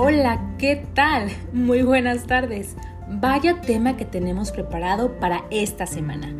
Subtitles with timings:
[0.00, 1.28] Hola, ¿qué tal?
[1.52, 2.76] Muy buenas tardes.
[3.10, 6.32] Vaya tema que tenemos preparado para esta semana.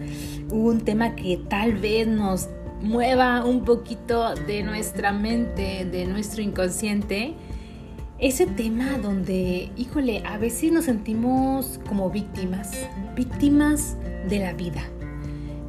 [0.48, 2.48] Un tema que tal vez nos
[2.82, 7.34] mueva un poquito de nuestra mente, de nuestro inconsciente.
[8.20, 12.70] Ese tema donde, híjole, a veces nos sentimos como víctimas,
[13.16, 13.96] víctimas
[14.28, 14.84] de la vida.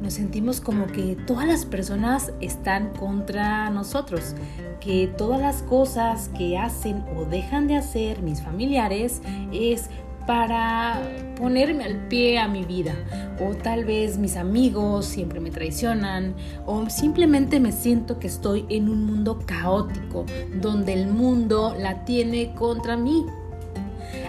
[0.00, 4.34] Nos sentimos como que todas las personas están contra nosotros,
[4.80, 9.20] que todas las cosas que hacen o dejan de hacer mis familiares
[9.52, 9.90] es
[10.26, 11.02] para
[11.36, 12.94] ponerme al pie a mi vida.
[13.40, 16.34] O tal vez mis amigos siempre me traicionan.
[16.66, 20.24] O simplemente me siento que estoy en un mundo caótico,
[20.60, 23.26] donde el mundo la tiene contra mí.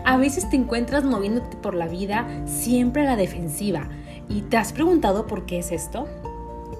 [0.03, 3.88] A veces te encuentras moviéndote por la vida siempre a la defensiva.
[4.34, 6.08] ¿Y te has preguntado por qué es esto?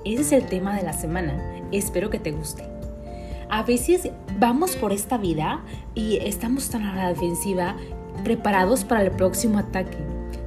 [0.06, 1.38] Ese es el tema de la semana.
[1.74, 2.64] Espero que te guste.
[3.50, 5.62] A veces vamos por esta vida
[5.94, 7.76] y estamos tan a la defensiva,
[8.24, 9.98] preparados para el próximo ataque.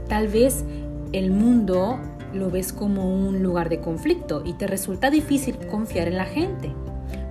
[0.08, 0.64] Tal vez
[1.12, 1.98] el mundo
[2.33, 6.72] lo ves como un lugar de conflicto y te resulta difícil confiar en la gente.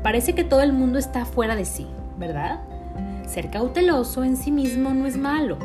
[0.03, 1.87] Parece que todo el mundo está fuera de sí,
[2.19, 2.61] ¿verdad?
[3.25, 5.57] Ser cauteloso en sí mismo no es malo,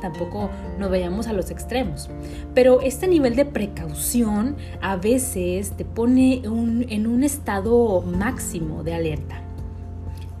[0.00, 2.10] Tampoco nos vayamos a los extremos.
[2.54, 9.42] Pero este nivel de precaución a veces te pone en un estado máximo de alerta.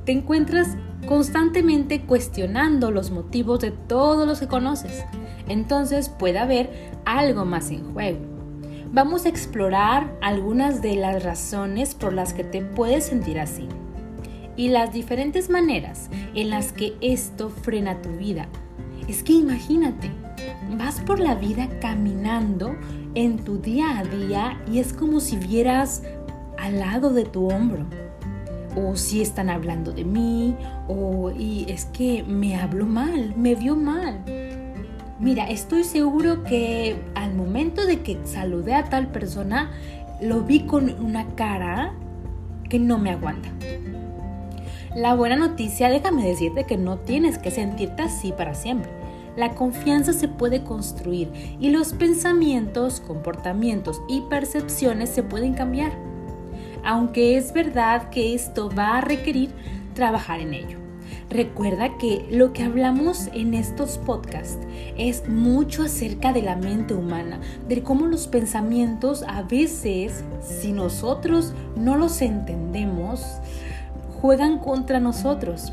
[0.04, 5.04] Te encuentras constantemente cuestionando los motivos de todos los que conoces.
[5.48, 8.18] Entonces puede haber algo más en juego.
[8.92, 13.68] Vamos a explorar algunas de las razones por las que te puedes sentir así
[14.56, 18.48] y las diferentes maneras en las que esto frena tu vida
[19.10, 20.10] es que imagínate,
[20.78, 22.76] vas por la vida caminando
[23.14, 26.02] en tu día a día y es como si vieras
[26.58, 27.86] al lado de tu hombro.
[28.76, 30.54] O si están hablando de mí,
[30.86, 34.22] o y es que me habló mal, me vio mal.
[35.18, 39.72] Mira, estoy seguro que al momento de que saludé a tal persona,
[40.22, 41.94] lo vi con una cara
[42.68, 43.48] que no me aguanta.
[44.94, 48.99] La buena noticia, déjame decirte que no tienes que sentirte así para siempre.
[49.36, 51.30] La confianza se puede construir
[51.60, 55.92] y los pensamientos, comportamientos y percepciones se pueden cambiar.
[56.84, 59.50] Aunque es verdad que esto va a requerir
[59.94, 60.78] trabajar en ello.
[61.28, 64.58] Recuerda que lo que hablamos en estos podcasts
[64.98, 71.52] es mucho acerca de la mente humana, de cómo los pensamientos a veces, si nosotros
[71.76, 73.24] no los entendemos,
[74.20, 75.72] juegan contra nosotros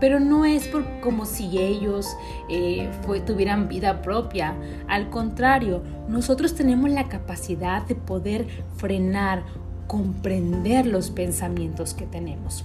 [0.00, 0.70] pero no es
[1.02, 2.16] como si ellos
[2.48, 2.90] eh,
[3.26, 4.54] tuvieran vida propia.
[4.88, 8.46] Al contrario, nosotros tenemos la capacidad de poder
[8.76, 9.44] frenar,
[9.86, 12.64] comprender los pensamientos que tenemos,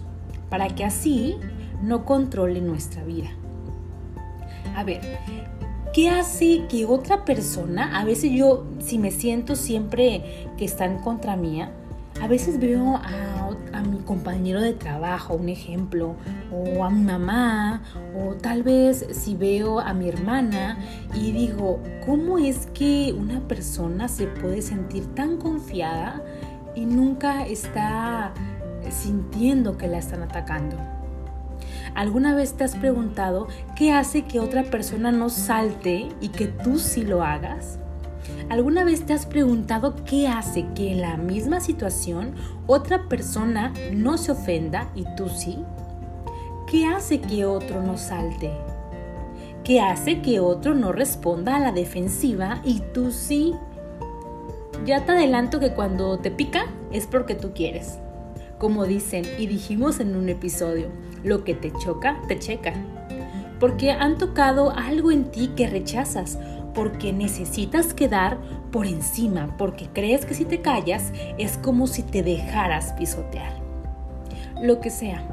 [0.50, 1.38] para que así
[1.82, 3.30] no controle nuestra vida.
[4.76, 5.02] A ver,
[5.94, 11.36] ¿qué hace que otra persona, a veces yo, si me siento siempre que están contra
[11.36, 11.72] mía,
[12.22, 13.48] a veces veo a,
[13.82, 16.16] mi compañero de trabajo, un ejemplo,
[16.52, 17.82] o a mi mamá,
[18.18, 20.78] o tal vez si veo a mi hermana
[21.14, 26.24] y digo, ¿cómo es que una persona se puede sentir tan confiada
[26.76, 28.34] y nunca está
[28.90, 30.78] sintiendo que la están atacando?
[31.96, 36.80] ¿Alguna vez te has preguntado qué hace que otra persona no salte y que tú
[36.80, 37.81] sí lo hagas?
[38.52, 42.36] ¿Alguna vez te has preguntado qué hace que en la misma situación
[42.68, 45.60] otra persona no se ofenda y tú sí?
[46.70, 48.52] ¿Qué hace que otro no salte?
[49.64, 53.54] ¿Qué hace que otro no responda a la defensiva y tú sí?
[54.86, 58.00] Ya te adelanto que cuando te pica es porque tú quieres.
[58.58, 60.90] Como dicen y dijimos en un episodio,
[61.24, 62.74] lo que te choca, te checa.
[63.62, 66.38] Porque han tocado algo en ti que rechazas
[66.74, 68.38] porque necesitas quedar
[68.72, 73.54] por encima, porque crees que si te callas es como si te dejaras pisotear.
[74.62, 75.24] Lo que sea,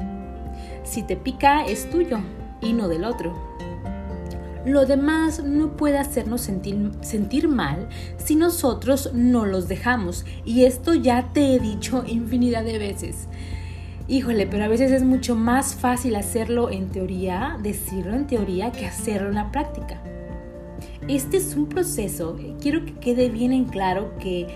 [0.83, 2.19] si te pica es tuyo
[2.61, 3.33] y no del otro.
[4.65, 7.87] Lo demás no puede hacernos sentir, mal
[8.17, 10.25] si nosotros no los dejamos.
[10.43, 13.27] Y esto ya te he dicho infinidad de veces.
[14.07, 18.85] Híjole, pero a veces es mucho más fácil hacerlo en teoría, decirlo en teoría, que
[18.85, 20.01] hacerlo en la práctica.
[21.07, 24.47] Este es un proceso, quiero que quede bien en claro que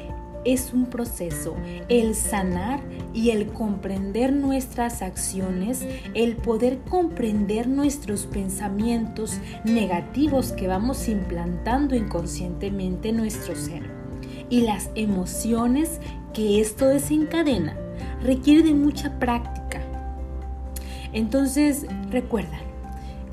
[0.46, 1.56] es un proceso,
[1.88, 2.82] el sanar
[3.14, 13.10] y el comprender nuestras acciones, el poder comprender nuestros pensamientos negativos que vamos implantando inconscientemente
[13.10, 13.84] en nuestro ser
[14.50, 16.00] y las emociones
[16.34, 17.78] que esto desencadena
[18.22, 19.82] requiere de mucha práctica.
[21.14, 22.60] Entonces, recuerda,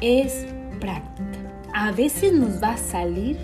[0.01, 0.47] es
[0.81, 1.40] práctica.
[1.75, 3.39] A veces nos va a salir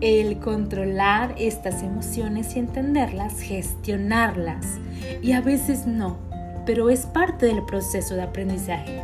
[0.00, 4.78] el controlar estas emociones y entenderlas, gestionarlas.
[5.22, 6.18] Y a veces no,
[6.66, 9.02] pero es parte del proceso de aprendizaje.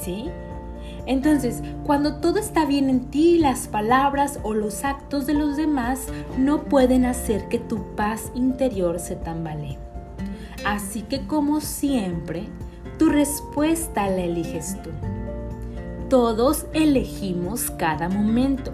[0.00, 0.28] ¿Sí?
[1.06, 6.06] Entonces, cuando todo está bien en ti, las palabras o los actos de los demás
[6.38, 9.78] no pueden hacer que tu paz interior se tambalee.
[10.64, 12.44] Así que como siempre,
[12.98, 14.90] tu respuesta la eliges tú.
[16.12, 18.70] Todos elegimos cada momento.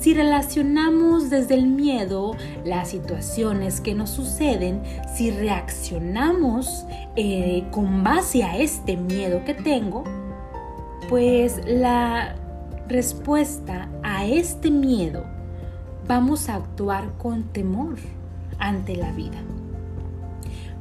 [0.00, 4.80] Si relacionamos desde el miedo las situaciones que nos suceden,
[5.14, 10.02] si reaccionamos eh, con base a este miedo que tengo,
[11.10, 12.36] pues la
[12.88, 15.26] respuesta a este miedo
[16.06, 17.96] vamos a actuar con temor
[18.58, 19.42] ante la vida.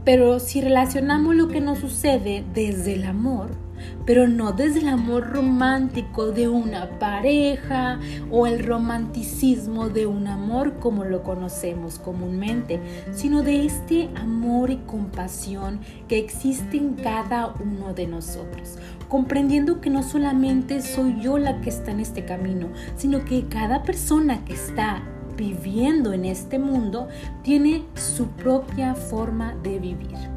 [0.06, 3.67] Pero si relacionamos lo que nos sucede desde el amor,
[4.06, 8.00] pero no desde el amor romántico de una pareja
[8.31, 12.79] o el romanticismo de un amor como lo conocemos comúnmente,
[13.12, 18.77] sino de este amor y compasión que existe en cada uno de nosotros,
[19.07, 23.83] comprendiendo que no solamente soy yo la que está en este camino, sino que cada
[23.83, 25.03] persona que está
[25.35, 27.07] viviendo en este mundo
[27.44, 30.37] tiene su propia forma de vivir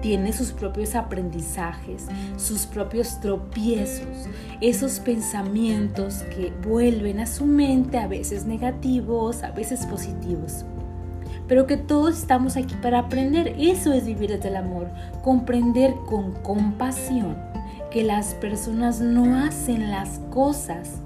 [0.00, 2.06] tiene sus propios aprendizajes,
[2.36, 4.28] sus propios tropiezos,
[4.60, 10.64] esos pensamientos que vuelven a su mente, a veces negativos, a veces positivos.
[11.50, 13.56] Pero que todos estamos aquí para aprender.
[13.58, 14.88] Eso es vivir desde el amor.
[15.22, 17.36] Comprender con compasión
[17.90, 21.00] que las personas no hacen las cosas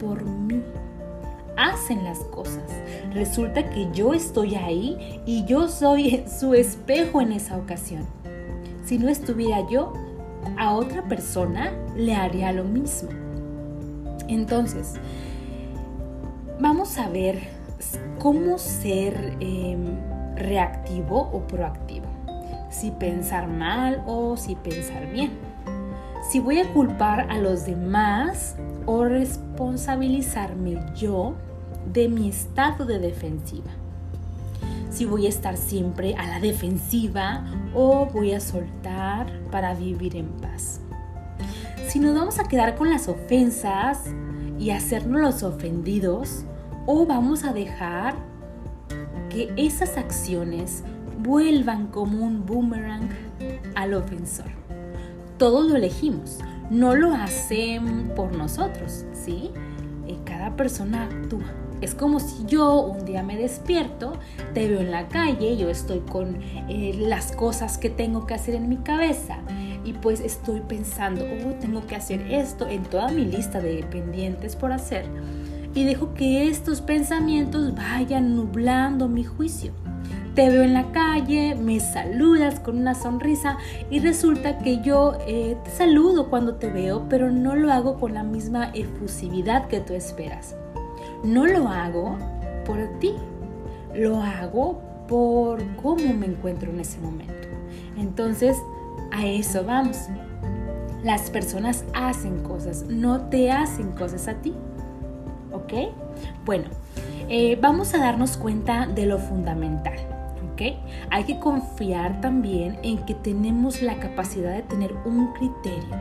[0.00, 0.60] por mí.
[1.56, 2.64] Hacen las cosas.
[3.12, 8.04] Resulta que yo estoy ahí y yo soy su espejo en esa ocasión.
[8.86, 9.92] Si no estuviera yo,
[10.56, 13.08] a otra persona le haría lo mismo.
[14.28, 14.94] Entonces,
[16.60, 17.40] vamos a ver
[18.20, 19.98] cómo ser em,
[20.36, 22.06] reactivo o proactivo.
[22.70, 25.32] Si pensar mal o si pensar bien.
[26.30, 28.54] Si voy a culpar a los demás
[28.86, 31.34] o responsabilizarme yo
[31.92, 33.72] de mi estado de defensiva
[34.96, 37.44] si voy a estar siempre a la defensiva
[37.74, 40.80] o voy a soltar para vivir en paz.
[41.86, 44.04] Si nos vamos a quedar con las ofensas
[44.58, 46.46] y hacernos los ofendidos
[46.86, 48.14] o vamos a dejar
[49.28, 50.82] que esas acciones
[51.18, 53.10] vuelvan como un boomerang
[53.74, 54.46] al ofensor.
[55.36, 56.38] Todos lo elegimos,
[56.70, 59.50] no lo hacen por nosotros, ¿sí?
[60.06, 61.65] Eh, cada persona actúa.
[61.80, 64.14] Es como si yo un día me despierto,
[64.54, 66.38] te veo en la calle, yo estoy con
[66.68, 69.38] eh, las cosas que tengo que hacer en mi cabeza
[69.84, 74.56] y pues estoy pensando, oh, tengo que hacer esto en toda mi lista de pendientes
[74.56, 75.04] por hacer
[75.74, 79.72] y dejo que estos pensamientos vayan nublando mi juicio.
[80.34, 83.58] Te veo en la calle, me saludas con una sonrisa
[83.90, 88.14] y resulta que yo eh, te saludo cuando te veo, pero no lo hago con
[88.14, 90.56] la misma efusividad que tú esperas
[91.22, 92.16] no lo hago
[92.64, 93.14] por ti,
[93.94, 97.48] lo hago por cómo me encuentro en ese momento.
[97.96, 98.56] Entonces,
[99.12, 99.98] a eso vamos.
[101.02, 104.54] Las personas hacen cosas, no te hacen cosas a ti.
[105.52, 105.72] ¿Ok?
[106.44, 106.64] Bueno,
[107.28, 109.94] eh, vamos a darnos cuenta de lo fundamental.
[110.52, 110.62] ¿Ok?
[111.10, 115.96] Hay que confiar también en que tenemos la capacidad de tener un criterio.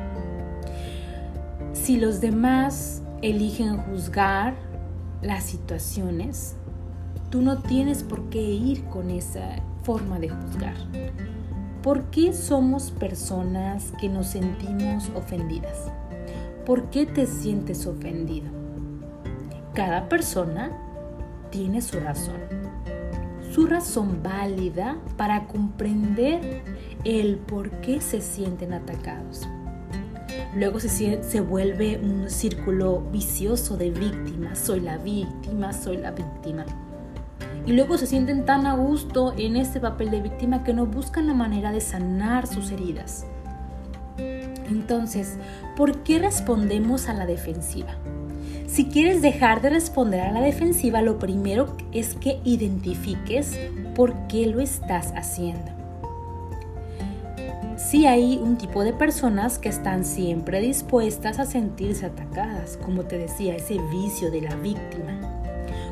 [1.73, 4.55] Si los demás eligen juzgar,
[5.21, 6.55] las situaciones,
[7.29, 10.75] tú no tienes por qué ir con esa forma de juzgar.
[11.81, 15.91] ¿Por qué somos personas que nos sentimos ofendidas?
[16.65, 18.49] ¿Por qué te sientes ofendido?
[19.73, 20.71] Cada persona
[21.51, 22.39] tiene su razón.
[23.51, 26.63] Su razón válida para comprender
[27.03, 29.47] el por qué se sienten atacados.
[30.55, 34.57] Luego se, se vuelve un círculo vicioso de víctimas.
[34.57, 36.65] Soy la víctima, soy la víctima.
[37.65, 41.27] Y luego se sienten tan a gusto en este papel de víctima que no buscan
[41.27, 43.25] la manera de sanar sus heridas.
[44.17, 45.37] Entonces,
[45.75, 47.95] ¿por qué respondemos a la defensiva?
[48.65, 53.59] Si quieres dejar de responder a la defensiva, lo primero es que identifiques
[53.93, 55.74] por qué lo estás haciendo
[57.95, 63.17] sí hay un tipo de personas que están siempre dispuestas a sentirse atacadas, como te
[63.17, 65.17] decía, ese vicio de la víctima.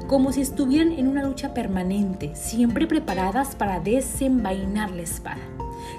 [0.08, 5.40] Como si estuvieran en una lucha permanente, siempre preparadas para desenvainar la espada,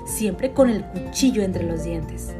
[0.04, 2.34] siempre con el cuchillo entre los dientes.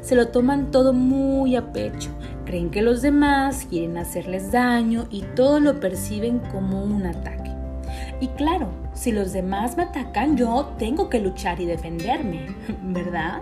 [0.00, 2.10] se lo toman todo muy a pecho,
[2.44, 7.50] creen que los demás quieren hacerles daño y todo lo perciben como un ataque.
[8.20, 12.46] Y claro, si los demás me atacan, yo tengo que luchar y defenderme,
[12.82, 13.40] ¿verdad?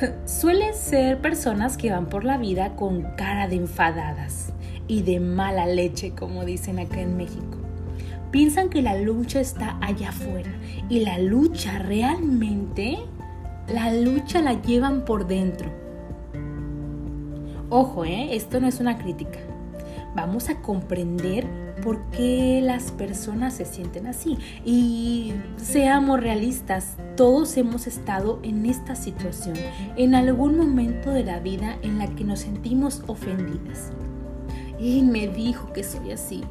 [0.24, 4.52] Suelen ser personas que van por la vida con cara de enfadadas
[4.86, 7.58] y de mala leche, como dicen acá en México.
[8.30, 10.52] Piensan que la lucha está allá afuera
[10.88, 12.98] y la lucha realmente,
[13.66, 15.70] la lucha la llevan por dentro.
[17.68, 18.36] Ojo, ¿eh?
[18.36, 19.40] esto no es una crítica.
[20.14, 24.38] Vamos a comprender por qué las personas se sienten así.
[24.64, 29.56] Y seamos realistas, todos hemos estado en esta situación,
[29.96, 33.90] en algún momento de la vida en la que nos sentimos ofendidas.
[34.78, 36.44] Y me dijo que soy así.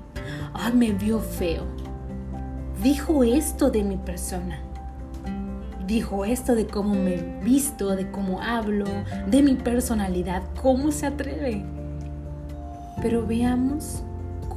[0.53, 1.63] Ay, me vio feo.
[2.83, 4.59] Dijo esto de mi persona.
[5.87, 8.85] Dijo esto de cómo me visto, de cómo hablo,
[9.27, 10.43] de mi personalidad.
[10.61, 11.63] ¿Cómo se atreve?
[13.01, 14.03] Pero veamos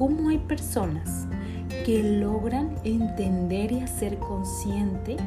[0.01, 1.27] cómo hay personas
[1.85, 5.19] que logran entender y hacer consciente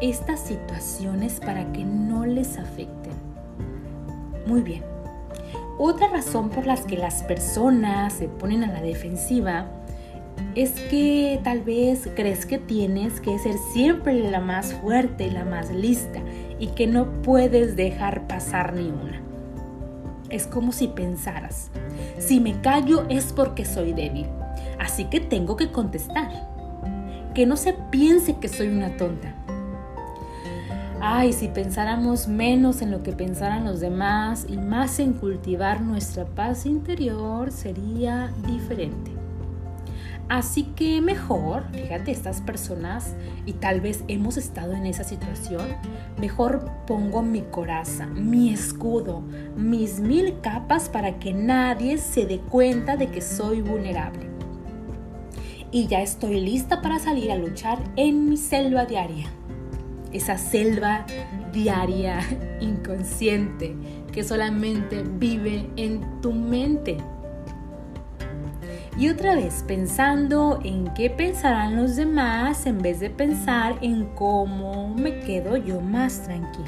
[0.00, 3.14] estas situaciones para que no les afecten.
[4.46, 4.84] Muy bien.
[5.76, 9.66] Otra razón por las que las personas se ponen a la defensiva
[10.54, 15.72] es que tal vez crees que tienes que ser siempre la más fuerte, la más
[15.72, 16.20] lista
[16.60, 19.20] y que no puedes dejar pasar ni una.
[20.30, 21.72] Es como si pensaras,
[22.18, 24.26] si me callo es porque soy débil,
[24.78, 26.48] así que tengo que contestar.
[27.34, 29.34] Que no se piense que soy una tonta.
[31.00, 36.24] Ay, si pensáramos menos en lo que pensaran los demás y más en cultivar nuestra
[36.24, 39.17] paz interior, sería diferente.
[40.28, 43.14] Así que mejor, fíjate, estas personas,
[43.46, 45.66] y tal vez hemos estado en esa situación,
[46.20, 49.22] mejor pongo mi coraza, mi escudo,
[49.56, 54.28] mis mil capas para que nadie se dé cuenta de que soy vulnerable.
[55.70, 59.28] Y ya estoy lista para salir a luchar en mi selva diaria.
[60.12, 61.06] Esa selva
[61.52, 62.20] diaria
[62.60, 63.74] inconsciente
[64.12, 66.98] que solamente vive en tu mente.
[68.98, 74.88] Y otra vez pensando en qué pensarán los demás en vez de pensar en cómo
[74.88, 76.66] me quedo yo más tranquila.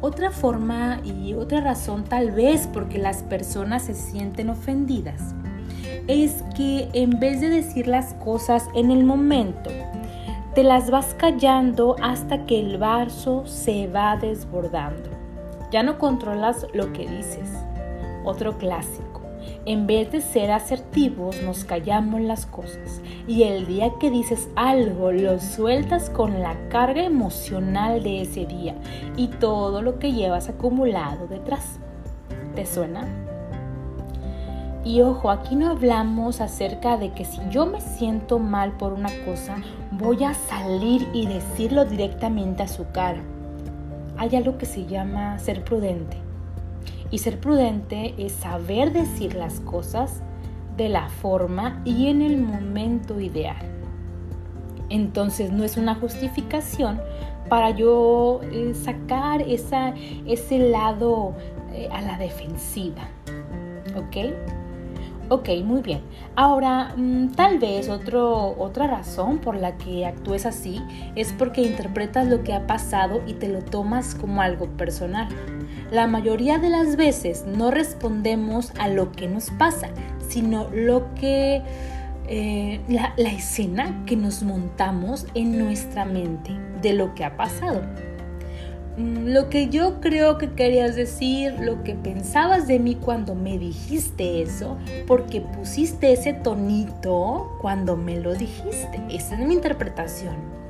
[0.00, 5.34] Otra forma y otra razón tal vez porque las personas se sienten ofendidas
[6.08, 9.70] es que en vez de decir las cosas en el momento,
[10.56, 15.10] te las vas callando hasta que el vaso se va desbordando.
[15.70, 17.48] Ya no controlas lo que dices.
[18.24, 19.19] Otro clásico.
[19.66, 23.00] En vez de ser asertivos, nos callamos las cosas.
[23.26, 28.74] Y el día que dices algo, lo sueltas con la carga emocional de ese día
[29.16, 31.78] y todo lo que llevas acumulado detrás.
[32.54, 33.06] ¿Te suena?
[34.84, 39.10] Y ojo, aquí no hablamos acerca de que si yo me siento mal por una
[39.26, 39.56] cosa,
[39.90, 43.20] voy a salir y decirlo directamente a su cara.
[44.16, 46.16] Hay algo que se llama ser prudente.
[47.10, 50.22] Y ser prudente es saber decir las cosas
[50.76, 53.56] de la forma y en el momento ideal.
[54.88, 57.00] Entonces no es una justificación
[57.48, 59.94] para yo eh, sacar esa,
[60.26, 61.34] ese lado
[61.72, 63.08] eh, a la defensiva.
[63.96, 64.34] ¿Ok?
[65.32, 66.00] Ok, muy bien.
[66.34, 70.82] Ahora, mm, tal vez otra razón por la que actúes así
[71.14, 75.28] es porque interpretas lo que ha pasado y te lo tomas como algo personal.
[75.92, 79.90] La mayoría de las veces no respondemos a lo que nos pasa,
[80.28, 81.62] sino lo que
[82.26, 86.50] eh, la escena que nos montamos en nuestra mente
[86.82, 87.82] de lo que ha pasado.
[88.96, 93.58] Mm, lo que yo creo que querías decir, lo que pensabas de mí cuando me
[93.58, 99.00] dijiste eso, porque pusiste ese tonito cuando me lo dijiste.
[99.10, 100.60] Esa es mi interpretación.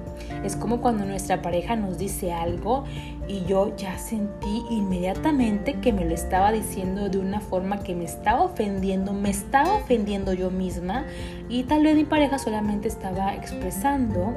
[0.44, 2.84] Es como cuando nuestra pareja nos dice algo
[3.28, 8.04] y yo ya sentí inmediatamente que me lo estaba diciendo de una forma que me
[8.04, 11.04] estaba ofendiendo, me estaba ofendiendo yo misma
[11.48, 14.34] y tal vez mi pareja solamente estaba expresando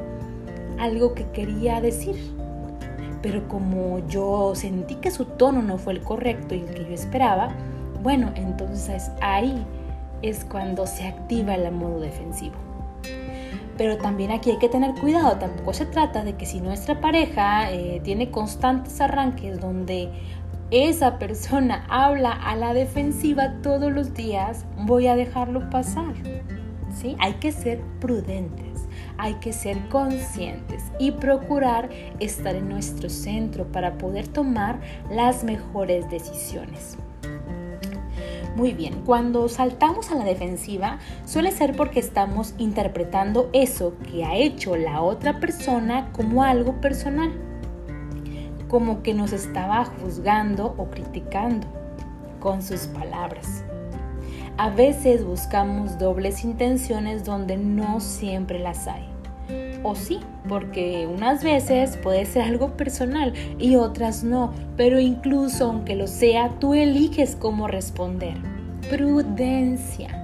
[0.79, 2.15] algo que quería decir
[3.23, 6.93] pero como yo sentí que su tono no fue el correcto y el que yo
[6.93, 7.55] esperaba,
[8.03, 9.65] bueno, entonces ahí
[10.21, 12.55] es cuando se activa el modo defensivo.
[13.77, 17.71] Pero también aquí hay que tener cuidado, tampoco se trata de que si nuestra pareja
[17.71, 20.11] eh, tiene constantes arranques donde
[20.69, 26.13] esa persona habla a la defensiva todos los días, voy a dejarlo pasar.
[26.93, 27.15] ¿Sí?
[27.19, 28.72] Hay que ser prudentes,
[29.17, 31.89] hay que ser conscientes y procurar
[32.19, 34.79] estar en nuestro centro para poder tomar
[35.09, 36.97] las mejores decisiones.
[38.55, 44.35] Muy bien, cuando saltamos a la defensiva suele ser porque estamos interpretando eso que ha
[44.35, 47.31] hecho la otra persona como algo personal,
[48.67, 51.67] como que nos estaba juzgando o criticando
[52.39, 53.63] con sus palabras.
[54.55, 59.03] A veces buscamos dobles intenciones donde no siempre las hay.
[59.81, 65.95] O sí, porque unas veces puede ser algo personal y otras no, pero incluso aunque
[65.95, 68.37] lo sea, tú eliges cómo responder.
[68.91, 70.19] Prudencia.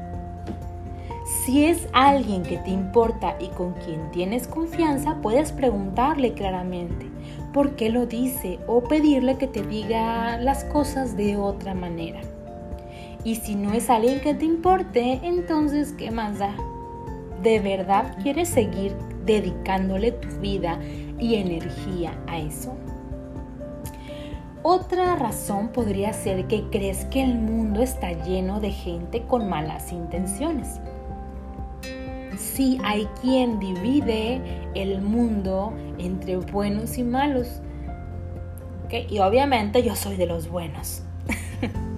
[1.44, 7.08] Si es alguien que te importa y con quien tienes confianza, puedes preguntarle claramente
[7.52, 12.22] por qué lo dice o pedirle que te diga las cosas de otra manera.
[13.30, 16.56] Y si no es alguien que te importe, entonces, ¿qué más da?
[17.44, 20.80] ¿De verdad quieres seguir dedicándole tu vida
[21.20, 22.76] y energía a eso?
[24.64, 29.92] Otra razón podría ser que crees que el mundo está lleno de gente con malas
[29.92, 30.80] intenciones.
[32.36, 34.42] Sí, hay quien divide
[34.74, 37.62] el mundo entre buenos y malos.
[38.90, 41.04] Y obviamente yo soy de los buenos.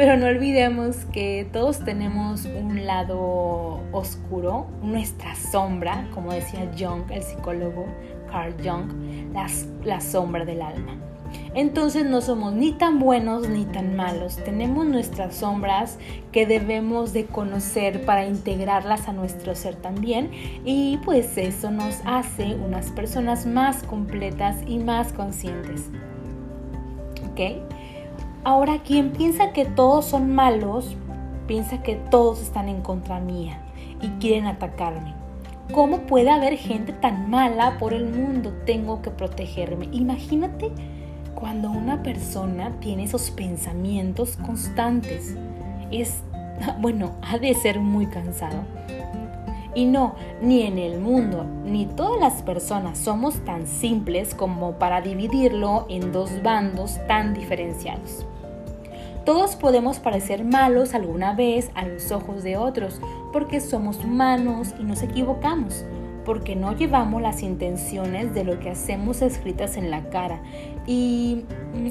[0.00, 7.22] Pero no olvidemos que todos tenemos un lado oscuro, nuestra sombra, como decía Jung, el
[7.22, 7.84] psicólogo
[8.30, 9.34] Carl Jung,
[9.84, 10.96] la sombra del alma.
[11.54, 14.36] Entonces no somos ni tan buenos ni tan malos.
[14.36, 15.98] Tenemos nuestras sombras
[16.32, 20.30] que debemos de conocer para integrarlas a nuestro ser también.
[20.64, 25.90] Y pues eso nos hace unas personas más completas y más conscientes.
[27.30, 27.79] ¿Ok?
[28.42, 30.96] Ahora, quien piensa que todos son malos,
[31.46, 33.58] piensa que todos están en contra mía
[34.00, 35.12] y quieren atacarme.
[35.74, 38.52] ¿Cómo puede haber gente tan mala por el mundo?
[38.64, 39.88] Tengo que protegerme.
[39.92, 40.72] Imagínate
[41.34, 45.36] cuando una persona tiene esos pensamientos constantes.
[45.90, 46.22] Es,
[46.80, 48.64] bueno, ha de ser muy cansado.
[49.74, 55.02] Y no, ni en el mundo, ni todas las personas somos tan simples como para
[55.02, 58.26] dividirlo en dos bandos tan diferenciados.
[59.30, 63.00] Todos podemos parecer malos alguna vez a los ojos de otros,
[63.32, 65.84] porque somos humanos y nos equivocamos,
[66.24, 70.42] porque no llevamos las intenciones de lo que hacemos escritas en la cara.
[70.84, 71.44] Y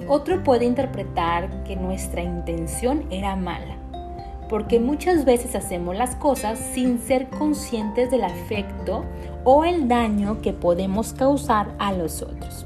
[0.10, 3.78] otro puede interpretar que nuestra intención era mala,
[4.50, 9.06] porque muchas veces hacemos las cosas sin ser conscientes del afecto
[9.46, 12.66] o el daño que podemos causar a los otros,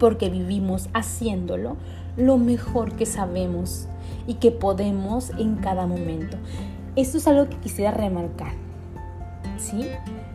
[0.00, 1.76] porque vivimos haciéndolo
[2.18, 3.88] lo mejor que sabemos
[4.26, 6.36] y que podemos en cada momento.
[6.96, 8.52] Esto es algo que quisiera remarcar.
[9.56, 9.86] ¿Sí?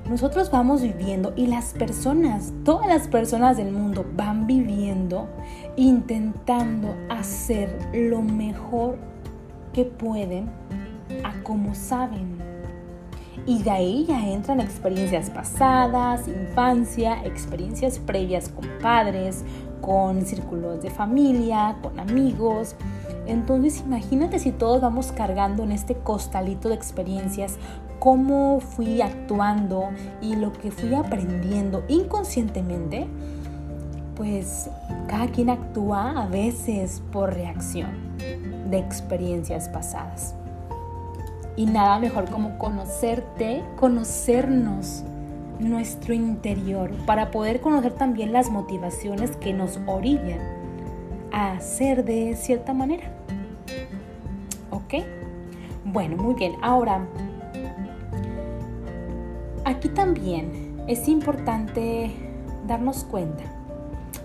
[0.09, 5.29] Nosotros vamos viviendo y las personas, todas las personas del mundo van viviendo
[5.77, 8.97] intentando hacer lo mejor
[9.71, 10.49] que pueden
[11.23, 12.37] a como saben.
[13.45, 19.43] Y de ahí ya entran experiencias pasadas, infancia, experiencias previas con padres,
[19.83, 22.75] con círculos de familia, con amigos.
[23.27, 27.57] Entonces imagínate si todos vamos cargando en este costalito de experiencias
[27.99, 29.89] cómo fui actuando
[30.21, 33.07] y lo que fui aprendiendo inconscientemente,
[34.15, 34.69] pues
[35.07, 37.91] cada quien actúa a veces por reacción
[38.69, 40.33] de experiencias pasadas.
[41.55, 45.03] Y nada mejor como conocerte, conocernos
[45.63, 50.39] nuestro interior para poder conocer también las motivaciones que nos orillan
[51.31, 53.11] a hacer de cierta manera.
[54.71, 55.03] ¿Ok?
[55.85, 56.53] Bueno, muy bien.
[56.61, 57.05] Ahora,
[59.65, 62.11] aquí también es importante
[62.67, 63.43] darnos cuenta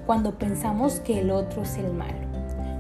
[0.06, 2.16] cuando pensamos que el otro es el malo,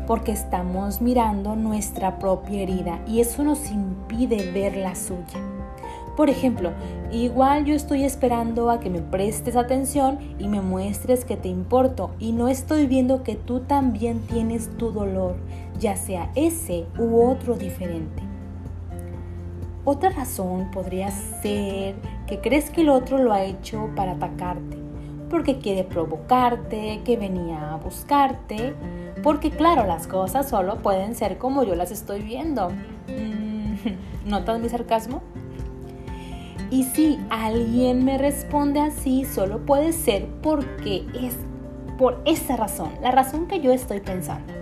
[0.06, 5.57] porque estamos mirando nuestra propia herida y eso nos impide ver la suya.
[6.18, 6.72] Por ejemplo,
[7.12, 12.10] igual yo estoy esperando a que me prestes atención y me muestres que te importo
[12.18, 15.36] y no estoy viendo que tú también tienes tu dolor,
[15.78, 18.24] ya sea ese u otro diferente.
[19.84, 21.94] Otra razón podría ser
[22.26, 24.76] que crees que el otro lo ha hecho para atacarte,
[25.30, 28.74] porque quiere provocarte, que venía a buscarte,
[29.22, 32.70] porque claro, las cosas solo pueden ser como yo las estoy viendo.
[33.06, 33.74] Mm,
[34.28, 35.22] ¿Notas mi sarcasmo?
[36.70, 41.36] Y si alguien me responde así, solo puede ser porque es
[41.98, 44.52] por esa razón, la razón que yo estoy pensando.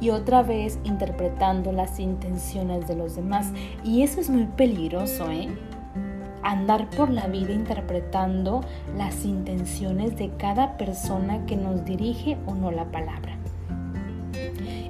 [0.00, 3.50] Y otra vez interpretando las intenciones de los demás.
[3.84, 5.48] Y eso es muy peligroso, ¿eh?
[6.44, 8.60] andar por la vida interpretando
[8.96, 13.38] las intenciones de cada persona que nos dirige o no la palabra.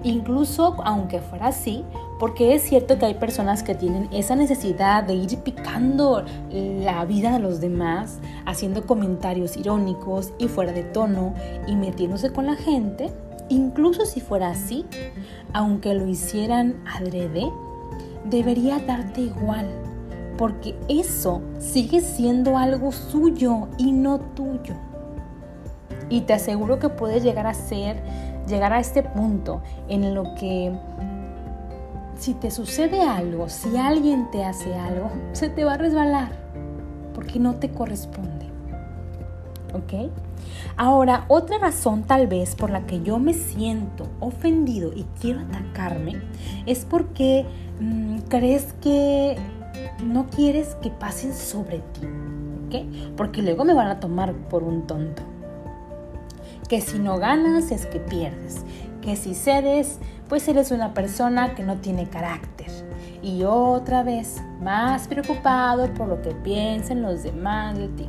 [0.02, 1.84] Incluso aunque fuera así,
[2.18, 7.32] porque es cierto que hay personas que tienen esa necesidad de ir picando la vida
[7.32, 11.34] de los demás, haciendo comentarios irónicos y fuera de tono
[11.66, 13.10] y metiéndose con la gente,
[13.48, 14.86] incluso si fuera así,
[15.52, 17.50] aunque lo hicieran adrede,
[18.24, 19.68] debería darte igual,
[20.38, 24.74] porque eso sigue siendo algo suyo y no tuyo.
[26.08, 28.02] Y te aseguro que puedes llegar a ser,
[28.46, 30.72] llegar a este punto en lo que
[32.16, 36.32] si te sucede algo, si alguien te hace algo, se te va a resbalar,
[37.14, 38.46] porque no te corresponde.
[39.72, 40.10] ¿Ok?
[40.76, 46.20] Ahora, otra razón tal vez por la que yo me siento ofendido y quiero atacarme
[46.66, 47.44] es porque
[47.80, 49.36] mm, crees que
[50.04, 52.00] no quieres que pasen sobre ti.
[52.66, 53.14] ¿Ok?
[53.16, 55.22] Porque luego me van a tomar por un tonto.
[56.68, 58.64] Que si no ganas es que pierdes.
[59.04, 59.98] Que si cedes,
[60.30, 62.68] pues eres una persona que no tiene carácter.
[63.22, 68.08] Y otra vez, más preocupado por lo que piensen los demás de ti.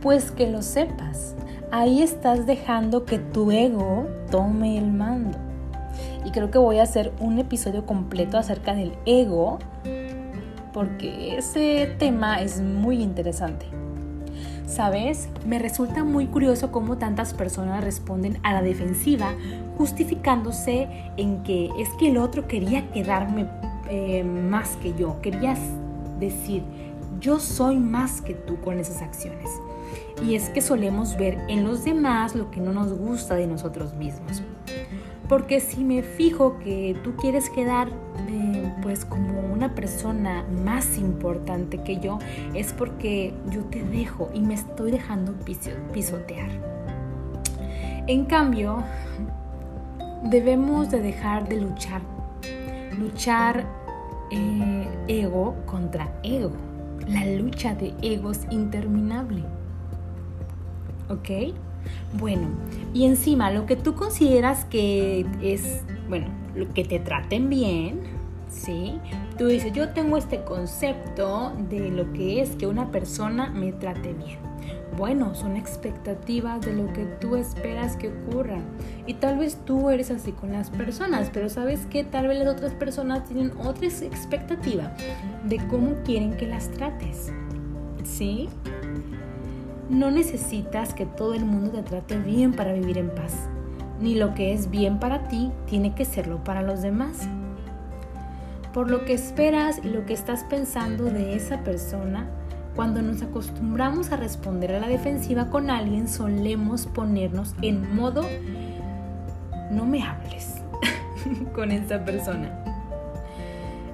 [0.00, 1.34] Pues que lo sepas,
[1.70, 5.36] ahí estás dejando que tu ego tome el mando.
[6.24, 9.58] Y creo que voy a hacer un episodio completo acerca del ego,
[10.72, 13.66] porque ese tema es muy interesante.
[14.66, 15.28] ¿Sabes?
[15.46, 19.32] Me resulta muy curioso cómo tantas personas responden a la defensiva
[19.76, 23.46] justificándose en que es que el otro quería quedarme
[23.88, 25.60] eh, más que yo, querías
[26.18, 26.62] decir,
[27.20, 29.48] yo soy más que tú con esas acciones.
[30.24, 33.94] Y es que solemos ver en los demás lo que no nos gusta de nosotros
[33.94, 34.42] mismos.
[35.28, 37.88] Porque si me fijo que tú quieres quedar
[38.28, 42.18] eh, pues como una persona más importante que yo,
[42.54, 45.34] es porque yo te dejo y me estoy dejando
[45.92, 46.48] pisotear.
[48.06, 48.84] En cambio,
[50.28, 52.02] debemos de dejar de luchar,
[52.98, 53.66] luchar
[54.30, 56.52] eh, ego contra ego.
[57.08, 59.44] La lucha de ego es interminable.
[61.08, 61.54] ¿Ok?
[62.18, 62.48] Bueno,
[62.92, 68.00] y encima lo que tú consideras que es, bueno, lo que te traten bien,
[68.48, 68.98] ¿sí?
[69.38, 74.14] Tú dices, yo tengo este concepto de lo que es que una persona me trate
[74.14, 74.45] bien
[74.96, 78.58] bueno, son expectativas de lo que tú esperas que ocurra.
[79.06, 82.48] Y tal vez tú eres así con las personas, pero sabes que tal vez las
[82.48, 84.92] otras personas tienen otra expectativa
[85.44, 87.32] de cómo quieren que las trates.
[88.04, 88.48] ¿Sí?
[89.88, 93.34] No necesitas que todo el mundo te trate bien para vivir en paz.
[94.00, 97.28] Ni lo que es bien para ti tiene que serlo para los demás.
[98.72, 102.28] Por lo que esperas y lo que estás pensando de esa persona,
[102.76, 108.22] cuando nos acostumbramos a responder a la defensiva con alguien, solemos ponernos en modo
[109.70, 110.62] no me hables
[111.54, 112.62] con esa persona.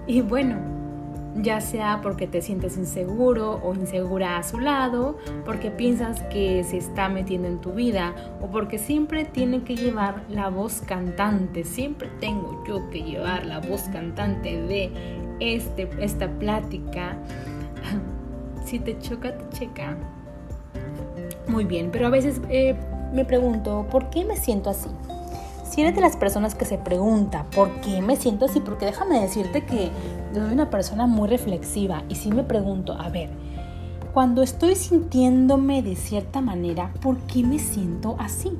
[0.06, 0.56] Y bueno,
[1.36, 6.76] ya sea porque te sientes inseguro o insegura a su lado, porque piensas que se
[6.76, 12.10] está metiendo en tu vida o porque siempre tiene que llevar la voz cantante, siempre
[12.20, 14.90] tengo yo que llevar la voz cantante de
[15.40, 17.16] este, esta plática
[18.72, 19.98] si te choca, te checa.
[21.46, 22.74] Muy bien, pero a veces eh,
[23.12, 24.88] me pregunto, ¿por qué me siento así?
[25.62, 28.60] Si eres de las personas que se pregunta, ¿por qué me siento así?
[28.60, 29.90] Porque déjame decirte que
[30.34, 33.28] yo soy una persona muy reflexiva y si me pregunto, a ver,
[34.14, 38.52] cuando estoy sintiéndome de cierta manera, ¿por qué me siento así?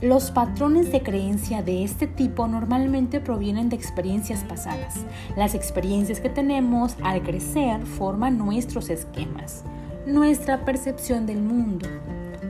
[0.00, 4.96] Los patrones de creencia de este tipo normalmente provienen de experiencias pasadas.
[5.36, 9.64] Las experiencias que tenemos al crecer forman nuestros esquemas,
[10.06, 11.88] nuestra percepción del mundo.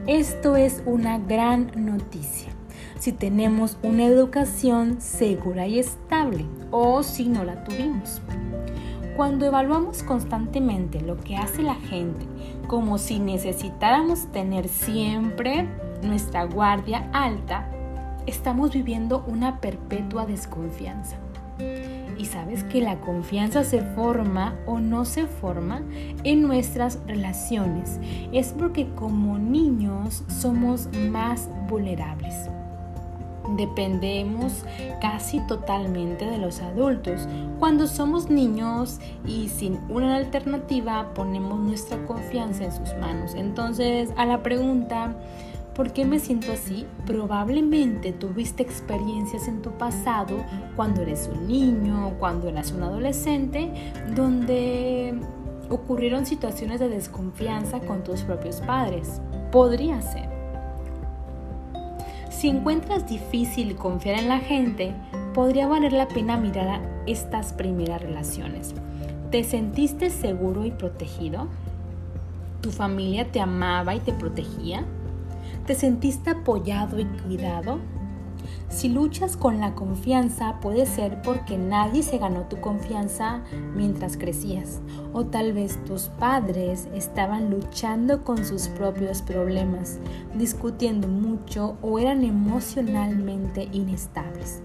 [0.07, 2.51] Esto es una gran noticia.
[2.99, 8.23] Si tenemos una educación segura y estable o si no la tuvimos.
[9.17, 12.27] Cuando evaluamos constantemente lo que hace la gente
[12.67, 15.69] como si necesitáramos tener siempre
[16.05, 17.69] nuestra guardia alta,
[18.27, 21.17] estamos viviendo una perpetua desconfianza.
[22.17, 25.83] Y sabes que la confianza se forma o no se forma
[26.23, 27.99] en nuestras relaciones.
[28.33, 32.49] Es porque como niños somos más vulnerables.
[33.57, 34.65] Dependemos
[35.01, 37.29] casi totalmente de los adultos.
[37.59, 43.35] Cuando somos niños y sin una alternativa ponemos nuestra confianza en sus manos.
[43.35, 45.15] Entonces a la pregunta,
[45.75, 46.87] ¿Por qué me siento así?
[47.05, 50.37] Probablemente tuviste experiencias en tu pasado
[50.77, 53.73] cuando eres un niño, cuando eras un adolescente,
[54.15, 55.19] donde
[55.69, 59.21] ocurrieron situaciones de desconfianza con tus propios padres.
[59.51, 60.29] Podría ser.
[62.31, 64.95] Si encuentras difícil confiar en la gente,
[65.35, 68.75] podría valer la pena mirar a estas primeras relaciones.
[69.33, 71.49] ¿Te sentiste seguro y protegido?
[72.61, 74.85] ¿Tu familia te amaba y te protegía?
[75.67, 77.79] ¿Te sentiste apoyado y cuidado?
[78.69, 83.41] Si luchas con la confianza puede ser porque nadie se ganó tu confianza
[83.75, 84.83] mientras crecías
[85.15, 90.01] o tal vez tus padres estaban luchando con sus propios problemas,
[90.35, 94.61] discutiendo mucho o eran emocionalmente inestables.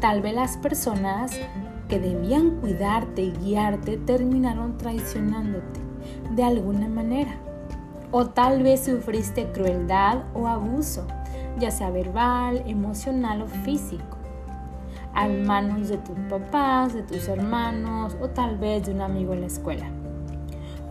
[0.00, 1.32] Tal vez las personas
[1.88, 5.80] que debían cuidarte y guiarte terminaron traicionándote
[6.36, 7.51] de alguna manera.
[8.12, 11.06] O tal vez sufriste crueldad o abuso
[11.58, 14.16] ya sea verbal, emocional o físico,
[15.14, 19.42] a manos de tus papás, de tus hermanos o tal vez de un amigo en
[19.42, 19.86] la escuela.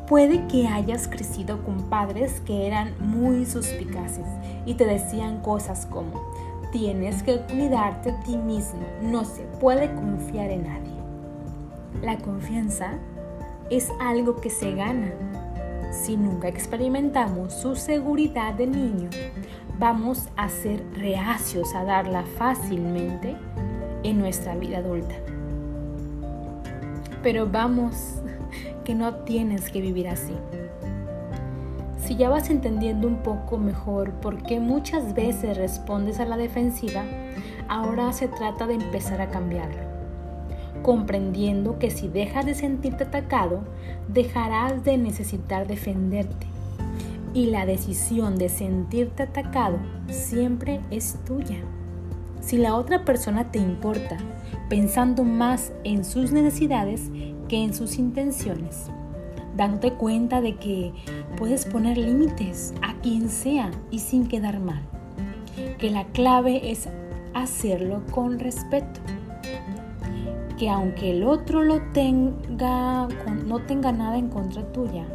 [0.08, 4.26] Puede que hayas crecido con padres que eran muy suspicaces
[4.66, 6.22] y te decían cosas como,
[6.72, 10.92] tienes que cuidarte a ti mismo, no se puede confiar en nadie.
[12.02, 12.94] La confianza
[13.70, 15.12] es algo que se gana.
[15.92, 19.10] Si nunca experimentamos su seguridad de niño,
[19.78, 23.36] vamos a ser reacios a darla fácilmente
[24.04, 25.16] en nuestra vida adulta.
[27.22, 28.22] Pero vamos,
[28.86, 30.34] que no tienes que vivir así.
[31.98, 37.04] Si ya vas entendiendo un poco mejor por qué muchas veces respondes a la defensiva,
[37.68, 39.91] ahora se trata de empezar a cambiarlo.
[40.82, 43.62] Comprendiendo que si dejas de sentirte atacado,
[44.08, 46.48] dejarás de necesitar defenderte
[47.34, 49.78] y la decisión de sentirte atacado
[50.10, 51.60] siempre es tuya.
[52.42, 54.18] Si la otra persona te importa,
[54.70, 57.10] pensando más en sus necesidades
[57.48, 58.88] que en sus intenciones,
[59.56, 60.92] dándote cuenta de que
[61.38, 64.82] puedes poner límites a quien sea y sin quedar mal,
[65.78, 66.90] que la clave es
[67.34, 69.00] hacerlo con respeto,
[70.62, 73.08] que aunque el otro lo tenga,
[73.48, 75.08] no tenga nada en contra tuya,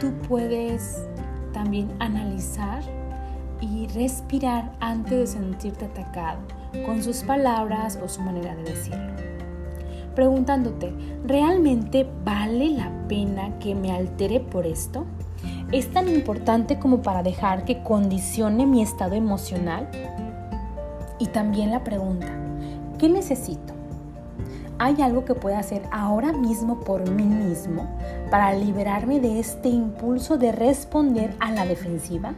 [0.00, 1.06] Tú puedes
[1.52, 2.82] también analizar
[3.60, 6.40] y respirar antes de sentirte atacado
[6.84, 9.12] con sus palabras o su manera de decirlo.
[10.16, 10.92] Preguntándote,
[11.24, 15.04] ¿realmente vale la pena que me altere por esto?
[15.70, 19.88] ¿Es tan importante como para dejar que condicione mi estado emocional?
[21.20, 22.26] Y también la pregunta,
[22.98, 23.71] ¿qué necesito?
[24.84, 27.86] ¿Hay algo que pueda hacer ahora mismo por mí mismo
[28.32, 32.32] para liberarme de este impulso de responder a la defensiva?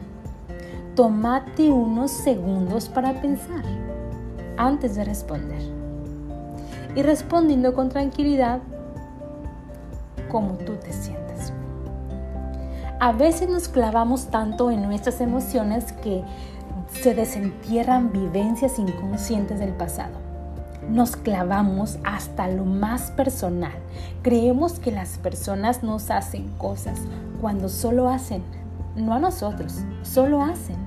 [0.93, 3.63] Tómate unos segundos para pensar
[4.57, 5.59] antes de responder.
[6.93, 8.59] Y respondiendo con tranquilidad
[10.29, 11.51] como tú te sientes.
[12.99, 16.23] A veces nos clavamos tanto en nuestras emociones que
[16.91, 20.24] se desentierran vivencias inconscientes del pasado
[20.89, 23.73] nos clavamos hasta lo más personal.
[24.21, 26.99] Creemos que las personas nos hacen cosas
[27.41, 28.43] cuando solo hacen,
[28.95, 30.77] no a nosotros, solo hacen,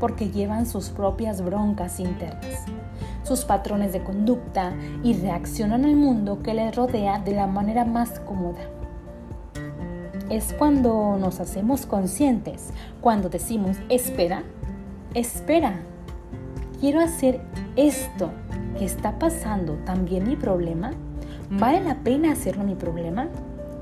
[0.00, 2.64] porque llevan sus propias broncas internas,
[3.24, 8.20] sus patrones de conducta y reaccionan al mundo que les rodea de la manera más
[8.20, 8.60] cómoda.
[10.28, 14.42] Es cuando nos hacemos conscientes, cuando decimos, espera,
[15.14, 15.80] espera,
[16.80, 17.40] quiero hacer
[17.76, 18.30] esto
[18.78, 20.92] ¿Qué está pasando también mi problema?
[21.48, 23.28] ¿Vale la pena hacerlo mi problema?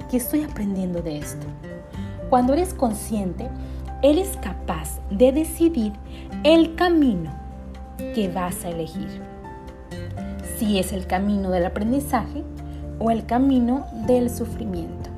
[0.08, 1.46] ¿Qué estoy aprendiendo de esto?
[2.30, 3.48] Cuando eres consciente,
[4.02, 5.94] eres capaz de decidir
[6.44, 7.32] el camino
[8.14, 9.20] que vas a elegir.
[10.58, 12.44] Si es el camino del aprendizaje
[13.00, 15.10] o el camino del sufrimiento.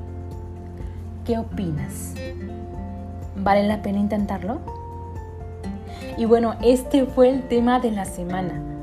[1.23, 2.15] ¿Qué opinas?
[3.35, 4.59] ¿Vale la pena intentarlo?
[6.17, 8.76] Y bueno, este fue el tema de la semana.